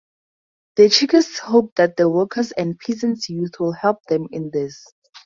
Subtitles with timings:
[0.77, 4.83] The Chekists hope that the workers and peasants youth will help them in this.